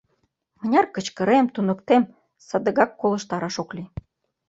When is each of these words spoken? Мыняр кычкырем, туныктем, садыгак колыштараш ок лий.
Мыняр 0.59 0.85
кычкырем, 0.95 1.45
туныктем, 1.53 2.03
садыгак 2.47 2.91
колыштараш 3.01 3.55
ок 3.63 3.69
лий. 3.75 3.89